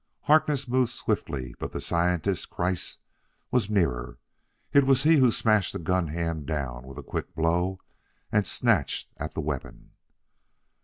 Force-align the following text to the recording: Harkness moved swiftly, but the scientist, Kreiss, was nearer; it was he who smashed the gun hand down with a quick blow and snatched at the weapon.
Harkness 0.21 0.67
moved 0.67 0.91
swiftly, 0.91 1.53
but 1.59 1.73
the 1.73 1.79
scientist, 1.79 2.49
Kreiss, 2.49 2.97
was 3.51 3.69
nearer; 3.69 4.17
it 4.73 4.87
was 4.87 5.03
he 5.03 5.17
who 5.17 5.29
smashed 5.29 5.73
the 5.73 5.77
gun 5.77 6.07
hand 6.07 6.47
down 6.47 6.87
with 6.87 6.97
a 6.97 7.03
quick 7.03 7.35
blow 7.35 7.79
and 8.31 8.47
snatched 8.47 9.09
at 9.17 9.35
the 9.35 9.41
weapon. 9.41 9.91